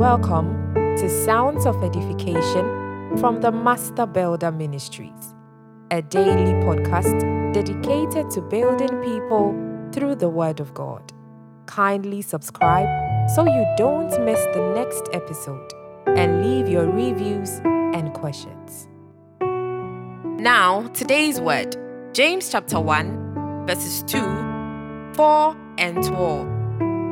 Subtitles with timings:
[0.00, 5.34] Welcome to Sounds of Edification from the Master Builder Ministries,
[5.90, 7.20] a daily podcast
[7.52, 9.54] dedicated to building people
[9.92, 11.12] through the Word of God.
[11.66, 12.88] Kindly subscribe
[13.28, 15.70] so you don't miss the next episode
[16.06, 17.60] and leave your reviews
[17.92, 18.88] and questions.
[19.42, 21.76] Now, today's word
[22.14, 24.18] James chapter 1, verses 2,
[25.12, 26.59] 4, and 12.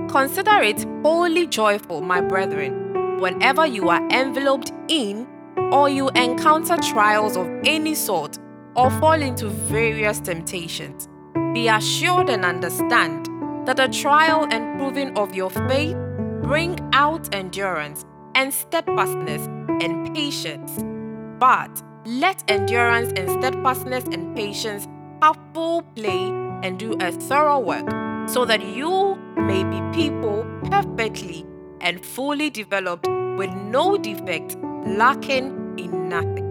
[0.09, 5.29] Consider it wholly joyful, my brethren, whenever you are enveloped in
[5.71, 8.39] or you encounter trials of any sort
[8.75, 11.09] or fall into various temptations.
[11.53, 13.27] Be assured and understand
[13.67, 15.95] that the trial and proving of your faith
[16.43, 19.47] bring out endurance and steadfastness
[19.83, 20.83] and patience.
[21.39, 24.89] But let endurance and steadfastness and patience
[25.21, 26.29] have full play
[26.63, 27.98] and do a thorough work
[28.29, 31.47] so that you may be people perfectly
[31.81, 34.57] and fully developed with no defect,
[34.87, 36.47] lacking in nothing.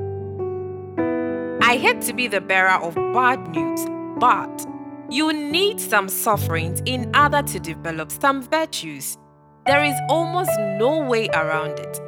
[1.61, 3.85] I hate to be the bearer of bad news,
[4.19, 4.65] but
[5.09, 9.17] you need some sufferings in order to develop some virtues.
[9.65, 12.01] There is almost no way around it.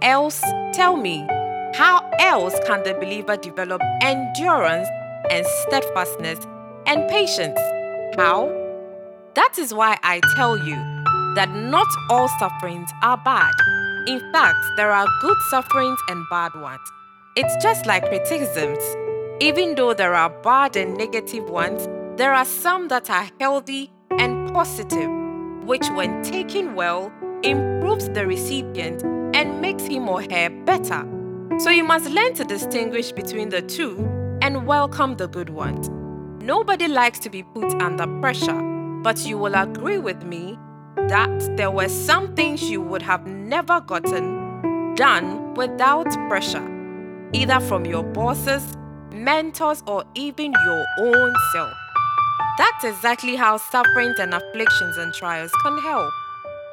[0.00, 0.40] Else,
[0.72, 1.26] tell me,
[1.74, 4.88] how else can the believer develop endurance
[5.30, 6.46] and steadfastness
[6.86, 7.58] and patience?
[8.16, 8.59] How?
[9.40, 10.76] That is why I tell you
[11.34, 13.54] that not all sufferings are bad.
[14.06, 16.86] In fact, there are good sufferings and bad ones.
[17.36, 18.84] It's just like criticisms.
[19.40, 24.52] Even though there are bad and negative ones, there are some that are healthy and
[24.52, 25.10] positive,
[25.64, 27.10] which, when taken well,
[27.42, 29.02] improves the recipient
[29.34, 31.08] and makes him or her better.
[31.60, 34.06] So you must learn to distinguish between the two
[34.42, 35.88] and welcome the good ones.
[36.44, 40.58] Nobody likes to be put under pressure but you will agree with me
[41.08, 46.66] that there were some things you would have never gotten done without pressure,
[47.32, 48.76] either from your bosses,
[49.12, 51.72] mentors, or even your own self.
[52.58, 56.10] That's exactly how sufferings and afflictions and trials can help.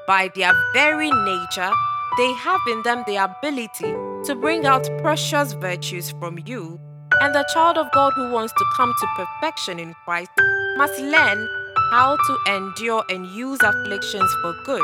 [0.07, 1.71] By their very nature,
[2.17, 3.93] they have in them the ability
[4.25, 6.79] to bring out precious virtues from you,
[7.21, 10.31] and the child of God who wants to come to perfection in Christ
[10.77, 11.47] must learn
[11.89, 14.83] how to endure and use afflictions for good.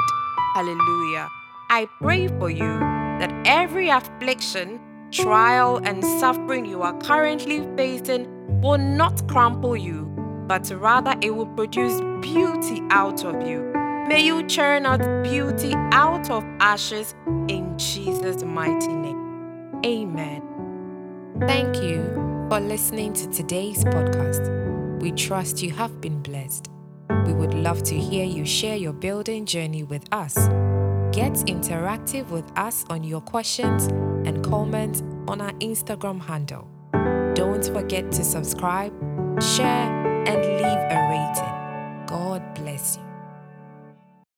[0.56, 1.30] Hallelujah.
[1.70, 2.80] I pray for you
[3.20, 4.80] that every affliction,
[5.12, 10.06] trial, and suffering you are currently facing will not crumple you,
[10.48, 13.72] but rather it will produce beauty out of you.
[14.08, 17.16] May you churn out beauty out of ashes
[17.48, 19.82] in Jesus' mighty name.
[19.86, 20.42] Amen.
[21.42, 22.04] Thank you
[22.50, 25.02] for listening to today's podcast.
[25.02, 26.73] We trust you have been blessed.
[27.26, 30.36] We would love to hear you share your building journey with us.
[31.14, 33.86] Get interactive with us on your questions
[34.28, 36.68] and comments on our Instagram handle.
[37.36, 38.94] Don't forget to subscribe,
[39.42, 39.90] share,
[40.28, 42.06] and leave a rating.
[42.08, 43.13] God bless you.